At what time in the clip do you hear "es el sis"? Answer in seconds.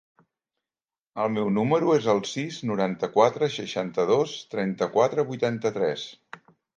1.97-2.57